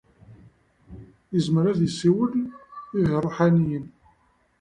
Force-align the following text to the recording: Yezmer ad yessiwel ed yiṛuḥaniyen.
Yezmer 1.33 1.65
ad 1.71 1.79
yessiwel 1.83 2.31
ed 2.97 3.03
yiṛuḥaniyen. 3.09 3.85